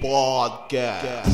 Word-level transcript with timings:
Podcast. 0.00 1.28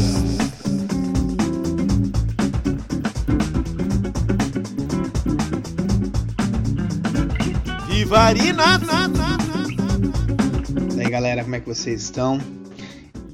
Vivarina. 7.89 8.65
E 10.97 11.01
aí 11.01 11.09
galera, 11.09 11.45
como 11.45 11.55
é 11.55 11.61
que 11.61 11.69
vocês 11.69 12.03
estão? 12.03 12.41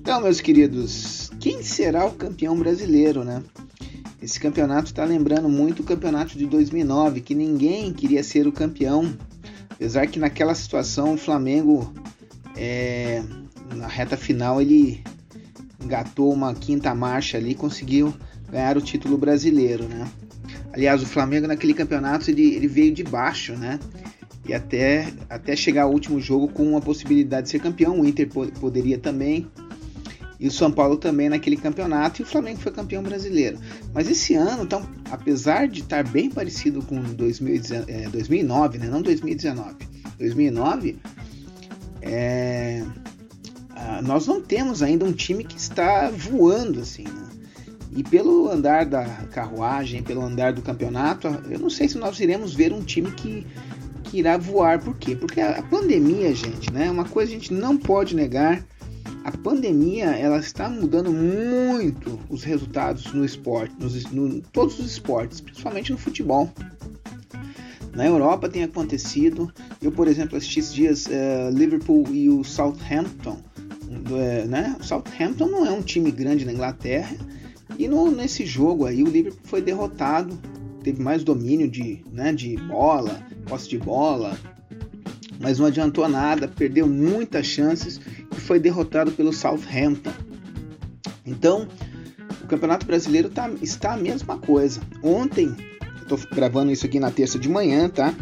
Então, 0.01 0.21
meus 0.21 0.43
queridos, 0.43 1.31
quem 1.41 1.63
será 1.63 2.05
o 2.05 2.13
campeão 2.13 2.59
brasileiro, 2.59 3.25
né? 3.25 3.43
Esse 4.23 4.39
campeonato 4.39 4.89
está 4.89 5.05
lembrando 5.05 5.49
muito 5.49 5.81
o 5.81 5.85
campeonato 5.85 6.37
de 6.37 6.47
2009, 6.47 7.23
que 7.23 7.35
ninguém 7.35 7.91
queria 7.95 8.23
ser 8.23 8.47
o 8.47 8.53
campeão, 8.53 9.17
apesar 9.71 10.07
que 10.09 10.19
naquela 10.19 10.55
situação 10.55 11.15
o 11.15 11.19
Flamengo, 11.19 11.91
é, 12.55 13.23
na 13.75 13.87
reta 13.87 14.17
final, 14.17 14.61
ele 14.61 15.03
engatou 15.83 16.33
uma 16.33 16.55
quinta 16.55 16.95
marcha 16.95 17.37
ali, 17.37 17.55
conseguiu 17.55 18.15
ganhar 18.51 18.77
o 18.77 18.81
título 18.81 19.17
brasileiro, 19.17 19.85
né? 19.85 20.09
Aliás, 20.73 21.03
o 21.03 21.07
Flamengo 21.07 21.47
naquele 21.47 21.75
campeonato 21.75 22.31
ele, 22.31 22.55
ele 22.55 22.67
veio 22.67 22.93
de 22.93 23.03
baixo, 23.03 23.53
né? 23.55 23.79
E 24.47 24.53
até, 24.53 25.13
até 25.31 25.55
chegar 25.55 25.85
ao 25.85 25.93
último 25.93 26.21
jogo 26.21 26.49
com 26.49 26.65
uma 26.65 26.81
possibilidade 26.81 27.45
de 27.45 27.51
ser 27.51 27.61
campeão, 27.61 28.01
o 28.01 28.07
Inter 28.07 28.29
po 28.29 28.47
poderia 28.53 28.99
também, 28.99 29.49
e 30.43 30.49
o 30.49 30.51
São 30.51 30.73
Paulo 30.73 30.97
também 30.97 31.29
naquele 31.29 31.57
campeonato 31.57 32.21
e 32.21 32.25
o 32.25 32.27
Flamengo 32.27 32.59
foi 32.59 32.73
campeão 32.73 33.01
brasileiro. 33.01 33.59
Mas 33.95 34.11
esse 34.11 34.35
ano, 34.35 34.65
então, 34.65 34.85
apesar 35.09 35.69
de 35.69 35.83
estar 35.83 36.03
bem 36.03 36.29
parecido 36.29 36.83
com 36.83 37.01
2019, 37.01 37.93
é, 37.93 38.09
2009, 38.09 38.79
né? 38.79 38.89
não 38.89 39.01
2019, 39.01 39.77
2009, 40.19 40.99
é, 42.01 42.85
nós 44.03 44.27
não 44.27 44.41
temos 44.41 44.83
ainda 44.83 45.05
um 45.05 45.13
time 45.13 45.45
que 45.45 45.57
está 45.57 46.11
voando 46.11 46.81
assim. 46.81 47.05
Né? 47.05 47.29
E 47.95 48.03
pelo 48.03 48.51
andar 48.51 48.87
da 48.87 49.05
carruagem, 49.31 50.03
pelo 50.03 50.23
andar 50.23 50.55
do 50.55 50.63
campeonato, 50.63 51.29
eu 51.51 51.59
não 51.59 51.69
sei 51.69 51.89
se 51.89 51.99
nós 51.99 52.19
iremos 52.21 52.55
ver 52.55 52.73
um 52.73 52.83
time 52.83 53.11
que, 53.13 53.47
que 54.05 54.19
irá 54.19 54.39
voar. 54.39 54.83
Por 54.83 54.97
quê? 54.97 55.15
Porque 55.15 55.41
a, 55.41 55.63
pandemia, 55.63 56.35
gente, 56.35 56.73
né? 56.73 56.91
Uma 56.91 57.05
coisa 57.05 57.31
a 57.31 57.35
gente 57.35 57.53
não 57.53 57.77
pode 57.77 58.17
negar. 58.17 58.65
A 59.25 59.31
pandemia 59.31 60.07
ela 60.07 60.39
está 60.39 60.71
mudando 60.71 61.13
muito 61.13 62.19
os 62.31 62.43
resultados 62.43 63.13
no 63.13 63.25
esporte, 63.25 63.75
nos, 63.79 64.11
no, 64.11 64.41
todos 64.41 64.81
os 64.81 64.87
esportes, 64.87 65.41
principalmente 65.41 65.93
no 65.93 65.99
futebol. 65.99 66.51
Na 67.95 68.07
Europa 68.07 68.49
tem 68.49 68.65
acontecido. 68.65 69.53
Eu, 69.83 69.93
por 69.93 70.09
exemplo, 70.09 70.39
assisti 70.39 70.61
esses 70.61 70.75
dias 70.75 71.07
uh, 71.07 71.51
Liverpool 71.53 72.07
e 72.11 72.31
o 72.31 72.43
Southampton. 72.43 73.39
Uh, 74.11 74.49
né? 74.49 74.77
O 74.81 74.83
Southampton 74.83 75.47
não 75.47 75.65
é 75.65 75.71
um 75.71 75.83
time 75.83 76.11
grande 76.11 76.45
na 76.45 76.53
Inglaterra 76.53 77.17
e 77.79 77.89
no, 77.89 78.11
nesse 78.11 78.45
jogo 78.45 78.87
aí 78.87 79.03
o 79.03 79.09
Liverpool 79.09 79.41
foi 79.45 79.63
derrotado, 79.63 80.39
teve 80.83 81.03
mais 81.03 81.25
domínio 81.25 81.69
de, 81.69 82.05
né, 82.13 82.33
de 82.33 82.57
bola, 82.57 83.25
posse 83.47 83.69
de 83.69 83.79
bola, 83.79 84.37
mas 85.41 85.59
não 85.59 85.67
adiantou 85.67 86.09
nada, 86.09 86.47
perdeu 86.49 86.87
muitas 86.87 87.47
chances 87.47 88.01
e 88.31 88.41
foi 88.41 88.59
derrotado 88.59 89.13
pelo 89.13 89.33
Southampton. 89.33 90.13
Então, 91.25 91.67
o 92.43 92.47
Campeonato 92.47 92.87
Brasileiro 92.87 93.29
tá, 93.31 93.51
está 93.63 93.95
a 93.95 93.97
mesma 93.97 94.39
coisa. 94.39 94.81
Ontem, 95.03 95.55
estou 96.01 96.19
gravando 96.35 96.73
isso 96.73 96.85
aqui 96.85 97.01
na 97.01 97.11
terça 97.11 97.39
de 97.39 97.49
manhã, 97.49 97.89
tá? 97.89 98.15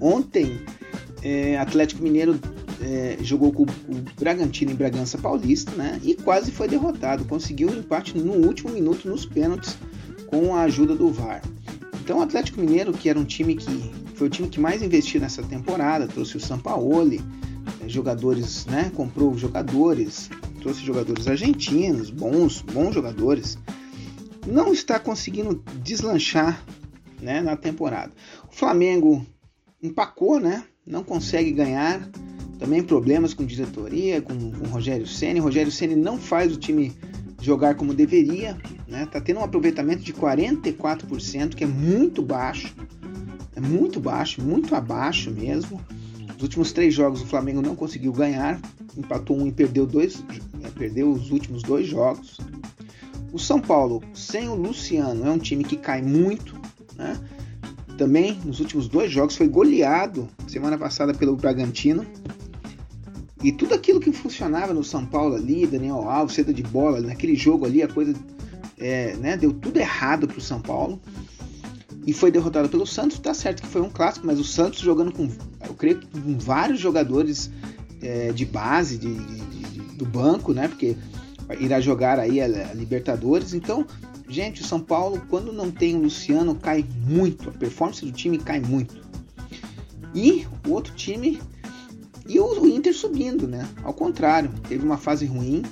Ontem, 0.00 0.60
é, 1.22 1.56
Atlético 1.58 2.02
Mineiro 2.02 2.38
é, 2.80 3.16
jogou 3.20 3.52
com 3.52 3.62
o 3.62 3.68
Bragantino 4.18 4.72
em 4.72 4.74
Bragança 4.74 5.18
Paulista, 5.18 5.72
né? 5.72 6.00
E 6.02 6.14
quase 6.14 6.50
foi 6.50 6.68
derrotado. 6.68 7.24
Conseguiu 7.24 7.70
um 7.70 7.74
empate 7.74 8.16
no 8.16 8.32
último 8.32 8.72
minuto 8.72 9.08
nos 9.08 9.24
pênaltis 9.24 9.76
com 10.26 10.54
a 10.54 10.62
ajuda 10.62 10.94
do 10.94 11.10
VAR. 11.10 11.42
Então 12.02 12.18
o 12.18 12.22
Atlético 12.22 12.60
Mineiro, 12.60 12.92
que 12.92 13.08
era 13.08 13.18
um 13.18 13.24
time 13.24 13.54
que 13.54 13.90
foi 14.14 14.26
o 14.26 14.30
time 14.30 14.48
que 14.48 14.60
mais 14.60 14.82
investiu 14.82 15.20
nessa 15.20 15.42
temporada, 15.42 16.06
trouxe 16.06 16.36
o 16.36 16.40
Sampaoli, 16.40 17.20
é, 17.82 17.88
jogadores, 17.88 18.66
né? 18.66 18.90
Comprou 18.94 19.36
jogadores, 19.36 20.30
trouxe 20.60 20.80
jogadores 20.84 21.26
argentinos, 21.28 22.10
bons, 22.10 22.60
bons 22.60 22.94
jogadores. 22.94 23.58
Não 24.46 24.72
está 24.72 24.98
conseguindo 24.98 25.62
deslanchar, 25.82 26.62
né? 27.20 27.40
Na 27.40 27.56
temporada. 27.56 28.12
O 28.50 28.54
Flamengo 28.54 29.24
empacou, 29.82 30.38
né? 30.38 30.64
Não 30.86 31.02
consegue 31.02 31.50
ganhar 31.50 32.06
também 32.64 32.82
problemas 32.82 33.34
com 33.34 33.44
diretoria, 33.44 34.22
com, 34.22 34.50
com 34.50 34.66
Rogério 34.68 35.06
Ceni. 35.06 35.38
Rogério 35.38 35.70
Ceni 35.70 35.94
não 35.94 36.16
faz 36.16 36.50
o 36.50 36.56
time 36.56 36.94
jogar 37.38 37.74
como 37.74 37.92
deveria, 37.92 38.56
né? 38.88 39.04
Tá 39.04 39.20
tendo 39.20 39.40
um 39.40 39.44
aproveitamento 39.44 40.02
de 40.02 40.14
44%, 40.14 41.54
que 41.54 41.62
é 41.62 41.66
muito 41.66 42.22
baixo. 42.22 42.74
É 43.54 43.60
muito 43.60 44.00
baixo, 44.00 44.40
muito 44.40 44.74
abaixo 44.74 45.30
mesmo. 45.30 45.78
Nos 46.32 46.42
últimos 46.42 46.72
três 46.72 46.94
jogos 46.94 47.20
o 47.20 47.26
Flamengo 47.26 47.60
não 47.60 47.76
conseguiu 47.76 48.12
ganhar, 48.12 48.58
empatou 48.96 49.38
um 49.38 49.46
e 49.46 49.52
perdeu 49.52 49.86
dois, 49.86 50.24
é, 50.62 50.68
perdeu 50.70 51.12
os 51.12 51.30
últimos 51.30 51.62
dois 51.62 51.86
jogos. 51.86 52.38
O 53.30 53.38
São 53.38 53.60
Paulo, 53.60 54.02
sem 54.14 54.48
o 54.48 54.54
Luciano, 54.54 55.26
é 55.26 55.30
um 55.30 55.38
time 55.38 55.64
que 55.64 55.76
cai 55.76 56.00
muito, 56.00 56.58
né? 56.96 57.20
Também 57.98 58.40
nos 58.44 58.58
últimos 58.58 58.88
dois 58.88 59.12
jogos 59.12 59.36
foi 59.36 59.48
goleado 59.48 60.28
semana 60.48 60.76
passada 60.76 61.14
pelo 61.14 61.36
Bragantino, 61.36 62.04
e 63.44 63.52
tudo 63.52 63.74
aquilo 63.74 64.00
que 64.00 64.10
funcionava 64.10 64.72
no 64.72 64.82
São 64.82 65.04
Paulo 65.04 65.34
ali, 65.34 65.66
Daniel 65.66 66.08
Alves, 66.08 66.34
seda 66.34 66.50
de 66.50 66.62
bola, 66.62 67.02
naquele 67.02 67.36
jogo 67.36 67.66
ali, 67.66 67.82
a 67.82 67.88
coisa 67.88 68.14
é, 68.78 69.14
né, 69.16 69.36
deu 69.36 69.52
tudo 69.52 69.76
errado 69.76 70.26
para 70.26 70.38
o 70.38 70.40
São 70.40 70.62
Paulo. 70.62 70.98
E 72.06 72.12
foi 72.14 72.30
derrotado 72.30 72.70
pelo 72.70 72.86
Santos. 72.86 73.18
Tá 73.18 73.34
certo 73.34 73.60
que 73.60 73.68
foi 73.68 73.82
um 73.82 73.90
clássico, 73.90 74.26
mas 74.26 74.40
o 74.40 74.44
Santos 74.44 74.80
jogando 74.80 75.12
com, 75.12 75.28
eu 75.66 75.74
creio 75.74 76.00
com 76.06 76.38
vários 76.38 76.80
jogadores 76.80 77.50
é, 78.00 78.32
de 78.32 78.46
base, 78.46 78.96
de, 78.96 79.14
de, 79.14 79.40
de, 79.40 79.80
do 79.96 80.06
banco, 80.06 80.54
né? 80.54 80.66
Porque 80.66 80.96
irá 81.60 81.82
jogar 81.82 82.18
aí 82.18 82.40
a, 82.40 82.46
a 82.46 82.72
Libertadores. 82.72 83.52
Então, 83.52 83.86
gente, 84.26 84.62
o 84.62 84.64
São 84.64 84.80
Paulo, 84.80 85.22
quando 85.28 85.52
não 85.52 85.70
tem 85.70 85.94
o 85.94 86.00
Luciano, 86.00 86.54
cai 86.54 86.82
muito. 87.06 87.50
A 87.50 87.52
performance 87.52 88.02
do 88.02 88.10
time 88.10 88.38
cai 88.38 88.60
muito. 88.60 89.04
E 90.14 90.46
o 90.66 90.70
outro 90.72 90.94
time 90.94 91.38
e 92.26 92.40
o 92.40 92.66
Inter 92.66 92.94
subindo, 92.94 93.46
né? 93.46 93.68
Ao 93.82 93.92
contrário, 93.92 94.50
teve 94.68 94.84
uma 94.84 94.96
fase 94.96 95.26
ruim, 95.26 95.62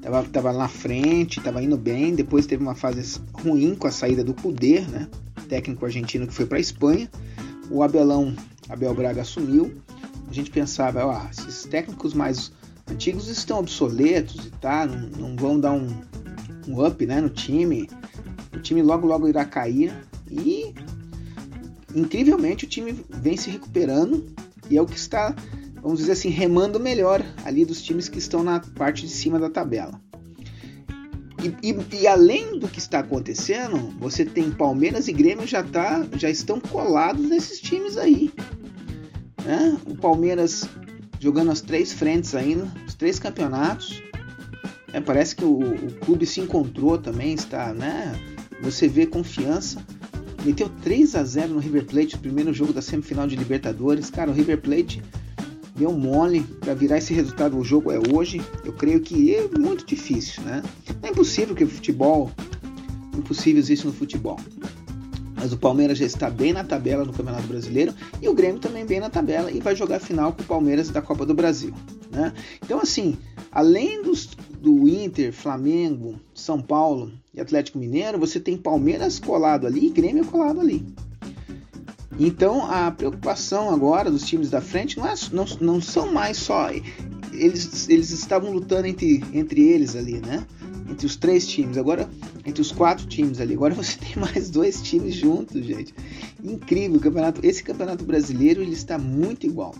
tava, 0.00 0.22
tava 0.24 0.52
na 0.52 0.68
frente, 0.68 1.40
tava 1.40 1.62
indo 1.62 1.76
bem, 1.76 2.14
depois 2.14 2.46
teve 2.46 2.62
uma 2.62 2.74
fase 2.74 3.20
ruim 3.32 3.74
com 3.74 3.86
a 3.86 3.90
saída 3.90 4.22
do 4.22 4.32
Cudê, 4.32 4.80
né? 4.80 5.08
Técnico 5.48 5.84
argentino 5.84 6.26
que 6.26 6.34
foi 6.34 6.46
para 6.46 6.60
Espanha. 6.60 7.10
O 7.70 7.82
Abelão, 7.82 8.34
Abel 8.68 8.94
Braga 8.94 9.22
assumiu. 9.22 9.72
A 10.28 10.32
gente 10.32 10.50
pensava, 10.50 11.04
ó, 11.04 11.22
esses 11.30 11.64
técnicos 11.64 12.14
mais 12.14 12.52
antigos 12.90 13.28
estão 13.28 13.58
obsoletos 13.58 14.46
e 14.46 14.50
tá, 14.50 14.86
não, 14.86 15.30
não 15.30 15.36
vão 15.36 15.58
dar 15.58 15.72
um, 15.72 15.88
um 16.68 16.86
up, 16.86 17.04
né, 17.06 17.20
no 17.20 17.30
time. 17.30 17.88
O 18.54 18.60
time 18.60 18.82
logo 18.82 19.06
logo 19.06 19.28
irá 19.28 19.44
cair 19.44 19.92
e 20.30 20.72
incrivelmente 21.94 22.66
o 22.66 22.68
time 22.68 23.04
vem 23.08 23.36
se 23.36 23.50
recuperando 23.50 24.26
e 24.70 24.76
é 24.76 24.82
o 24.82 24.86
que 24.86 24.96
está 24.96 25.34
vamos 25.82 25.98
dizer 25.98 26.12
assim, 26.12 26.28
remando 26.28 26.78
melhor 26.80 27.24
ali 27.44 27.64
dos 27.64 27.82
times 27.82 28.08
que 28.08 28.18
estão 28.18 28.42
na 28.42 28.60
parte 28.60 29.02
de 29.06 29.12
cima 29.12 29.38
da 29.38 29.50
tabela. 29.50 30.00
E, 31.42 31.70
e, 31.70 32.00
e, 32.00 32.06
além 32.06 32.58
do 32.58 32.66
que 32.66 32.80
está 32.80 32.98
acontecendo, 32.98 33.76
você 34.00 34.24
tem 34.24 34.50
Palmeiras 34.50 35.06
e 35.06 35.12
Grêmio 35.12 35.46
já, 35.46 35.62
tá, 35.62 36.04
já 36.16 36.28
estão 36.28 36.60
colados 36.60 37.28
nesses 37.28 37.60
times 37.60 37.96
aí. 37.96 38.32
Né? 39.44 39.78
O 39.86 39.94
Palmeiras 39.94 40.68
jogando 41.20 41.50
as 41.50 41.60
três 41.60 41.92
frentes 41.92 42.34
ainda, 42.34 42.66
os 42.86 42.94
três 42.94 43.18
campeonatos. 43.20 44.02
É, 44.92 45.00
parece 45.00 45.36
que 45.36 45.44
o, 45.44 45.60
o, 45.60 45.92
clube 46.00 46.26
se 46.26 46.40
encontrou 46.40 46.98
também, 46.98 47.34
está, 47.34 47.72
né? 47.72 48.18
Você 48.62 48.88
vê 48.88 49.06
confiança. 49.06 49.84
Meteu 50.44 50.68
3 50.82 51.14
a 51.14 51.24
0 51.24 51.54
no 51.54 51.60
River 51.60 51.84
Plate, 51.84 52.16
no 52.16 52.22
primeiro 52.22 52.52
jogo 52.54 52.72
da 52.72 52.80
semifinal 52.80 53.26
de 53.26 53.36
Libertadores. 53.36 54.08
Cara, 54.08 54.30
o 54.30 54.34
River 54.34 54.60
Plate 54.60 55.02
deu 55.78 55.92
mole 55.92 56.42
para 56.60 56.74
virar 56.74 56.98
esse 56.98 57.14
resultado. 57.14 57.56
O 57.56 57.64
jogo 57.64 57.90
é 57.92 57.98
hoje. 57.98 58.40
Eu 58.64 58.72
creio 58.72 59.00
que 59.00 59.34
é 59.34 59.48
muito 59.56 59.86
difícil, 59.86 60.42
né? 60.42 60.62
É 61.02 61.08
impossível 61.08 61.54
que 61.54 61.64
o 61.64 61.68
futebol, 61.68 62.30
impossível 63.16 63.62
isso 63.62 63.86
no 63.86 63.92
futebol. 63.92 64.38
Mas 65.34 65.52
o 65.52 65.56
Palmeiras 65.56 65.98
já 65.98 66.04
está 66.04 66.28
bem 66.28 66.52
na 66.52 66.64
tabela 66.64 67.04
no 67.04 67.12
Campeonato 67.12 67.46
Brasileiro 67.46 67.94
e 68.20 68.28
o 68.28 68.34
Grêmio 68.34 68.60
também 68.60 68.84
bem 68.84 68.98
na 68.98 69.08
tabela 69.08 69.52
e 69.52 69.60
vai 69.60 69.76
jogar 69.76 70.00
final 70.00 70.32
com 70.32 70.42
o 70.42 70.44
Palmeiras 70.44 70.90
da 70.90 71.00
Copa 71.00 71.24
do 71.24 71.32
Brasil. 71.32 71.72
Né? 72.10 72.32
Então, 72.64 72.80
assim, 72.80 73.16
além 73.52 74.02
dos, 74.02 74.30
do 74.60 74.88
Inter, 74.88 75.32
Flamengo, 75.32 76.18
São 76.34 76.60
Paulo 76.60 77.12
e 77.32 77.40
Atlético 77.40 77.78
Mineiro, 77.78 78.18
você 78.18 78.40
tem 78.40 78.56
Palmeiras 78.56 79.20
colado 79.20 79.64
ali 79.64 79.86
e 79.86 79.90
Grêmio 79.90 80.24
colado 80.24 80.60
ali. 80.60 80.84
Então 82.18 82.68
a 82.70 82.90
preocupação 82.90 83.70
agora 83.70 84.10
dos 84.10 84.26
times 84.26 84.50
da 84.50 84.60
frente 84.60 84.98
não, 84.98 85.06
é, 85.06 85.14
não, 85.32 85.44
não 85.60 85.80
são 85.80 86.12
mais 86.12 86.36
só. 86.36 86.70
Eles, 87.32 87.88
eles 87.88 88.10
estavam 88.10 88.50
lutando 88.50 88.88
entre, 88.88 89.22
entre 89.32 89.68
eles 89.68 89.94
ali, 89.94 90.20
né? 90.20 90.44
Entre 90.90 91.06
os 91.06 91.16
três 91.16 91.46
times, 91.46 91.76
agora 91.76 92.08
entre 92.44 92.60
os 92.60 92.72
quatro 92.72 93.06
times 93.06 93.40
ali. 93.40 93.54
Agora 93.54 93.72
você 93.76 93.96
tem 93.98 94.16
mais 94.16 94.50
dois 94.50 94.82
times 94.82 95.14
juntos, 95.14 95.64
gente. 95.64 95.94
Incrível, 96.42 96.98
campeonato. 96.98 97.40
Esse 97.46 97.62
campeonato 97.62 98.04
brasileiro 98.04 98.62
ele 98.62 98.72
está 98.72 98.98
muito 98.98 99.46
igual, 99.46 99.74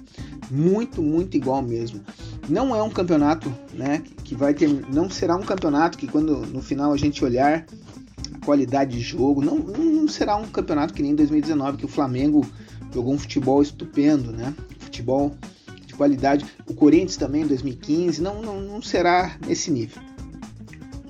muito, 0.50 1.02
muito 1.02 1.36
igual 1.36 1.62
mesmo. 1.62 2.00
Não 2.48 2.74
é 2.74 2.82
um 2.82 2.90
campeonato, 2.90 3.52
né? 3.74 4.02
Que 4.22 4.34
vai 4.36 4.54
ter, 4.54 4.68
não 4.92 5.10
será 5.10 5.34
um 5.34 5.42
campeonato 5.42 5.98
que 5.98 6.06
quando 6.06 6.46
no 6.46 6.62
final 6.62 6.92
a 6.92 6.96
gente 6.96 7.24
olhar 7.24 7.66
qualidade 8.48 8.96
de 8.96 9.00
jogo. 9.02 9.44
Não, 9.44 9.58
não 9.58 10.08
será 10.08 10.34
um 10.34 10.46
campeonato 10.46 10.94
que 10.94 11.02
nem 11.02 11.14
2019, 11.14 11.76
que 11.76 11.84
o 11.84 11.88
Flamengo 11.88 12.46
jogou 12.94 13.12
um 13.12 13.18
futebol 13.18 13.60
estupendo, 13.60 14.32
né? 14.32 14.54
Futebol 14.78 15.36
de 15.84 15.92
qualidade. 15.92 16.46
O 16.66 16.72
Corinthians 16.72 17.18
também 17.18 17.42
em 17.42 17.46
2015. 17.46 18.22
Não, 18.22 18.40
não, 18.40 18.58
não 18.58 18.80
será 18.80 19.36
nesse 19.46 19.70
nível. 19.70 20.00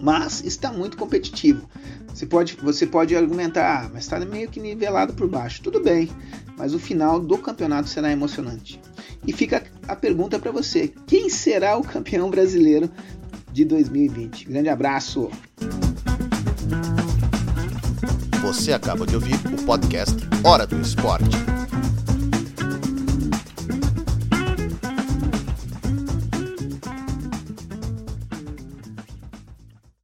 Mas 0.00 0.44
está 0.44 0.72
muito 0.72 0.96
competitivo. 0.96 1.68
Você 2.12 2.26
pode, 2.26 2.56
você 2.56 2.84
pode 2.84 3.14
argumentar, 3.14 3.84
ah, 3.84 3.90
mas 3.92 4.02
está 4.02 4.18
meio 4.18 4.48
que 4.48 4.58
nivelado 4.58 5.14
por 5.14 5.28
baixo. 5.28 5.62
Tudo 5.62 5.80
bem, 5.80 6.10
mas 6.56 6.74
o 6.74 6.78
final 6.80 7.20
do 7.20 7.38
campeonato 7.38 7.88
será 7.88 8.10
emocionante. 8.10 8.80
E 9.24 9.32
fica 9.32 9.62
a 9.86 9.94
pergunta 9.94 10.40
para 10.40 10.50
você: 10.50 10.92
quem 11.06 11.28
será 11.28 11.76
o 11.76 11.84
campeão 11.84 12.28
brasileiro 12.30 12.90
de 13.52 13.64
2020? 13.64 14.46
Grande 14.46 14.68
abraço! 14.68 15.30
Você 18.48 18.72
acaba 18.72 19.06
de 19.06 19.14
ouvir 19.14 19.34
o 19.52 19.62
podcast 19.66 20.16
Hora 20.42 20.66
do 20.66 20.80
Esporte. 20.80 21.36